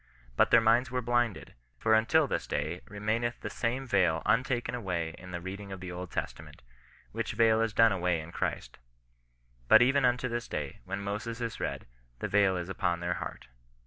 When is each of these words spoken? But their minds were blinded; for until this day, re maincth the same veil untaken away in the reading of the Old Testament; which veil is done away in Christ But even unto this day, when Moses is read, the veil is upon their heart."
But 0.35 0.49
their 0.49 0.59
minds 0.61 0.89
were 0.89 1.03
blinded; 1.03 1.53
for 1.77 1.93
until 1.93 2.25
this 2.25 2.47
day, 2.47 2.81
re 2.87 2.97
maincth 2.97 3.41
the 3.41 3.51
same 3.51 3.85
veil 3.85 4.23
untaken 4.25 4.73
away 4.73 5.13
in 5.19 5.29
the 5.29 5.39
reading 5.39 5.71
of 5.71 5.79
the 5.79 5.91
Old 5.91 6.09
Testament; 6.09 6.63
which 7.11 7.33
veil 7.33 7.61
is 7.61 7.71
done 7.71 7.91
away 7.91 8.19
in 8.19 8.31
Christ 8.31 8.79
But 9.67 9.83
even 9.83 10.03
unto 10.03 10.27
this 10.27 10.47
day, 10.47 10.79
when 10.85 11.01
Moses 11.01 11.39
is 11.39 11.59
read, 11.59 11.85
the 12.17 12.27
veil 12.27 12.57
is 12.57 12.67
upon 12.67 12.99
their 12.99 13.13
heart." 13.21 13.47